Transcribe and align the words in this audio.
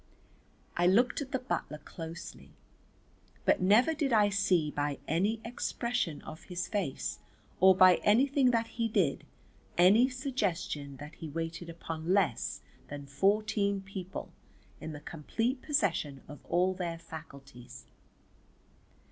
I 0.75 0.87
looked 0.87 1.21
at 1.21 1.31
the 1.31 1.37
butler 1.37 1.77
closely, 1.77 2.53
but 3.45 3.61
never 3.61 3.93
did 3.93 4.11
I 4.11 4.29
see 4.29 4.71
by 4.71 4.97
any 5.07 5.39
expression 5.45 6.23
of 6.23 6.45
his 6.45 6.67
face 6.67 7.19
or 7.59 7.75
by 7.75 7.97
anything 7.97 8.49
that 8.49 8.65
he 8.65 8.87
did 8.87 9.27
any 9.77 10.09
suggestion 10.09 10.97
that 10.97 11.13
he 11.13 11.29
waited 11.29 11.69
upon 11.69 12.15
less 12.15 12.61
than 12.87 13.05
fourteen 13.05 13.79
people 13.79 14.31
in 14.79 14.91
the 14.93 15.01
complete 15.01 15.61
possession 15.61 16.23
of 16.27 16.39
all 16.45 16.73
their 16.73 16.97
faculties. 16.97 17.85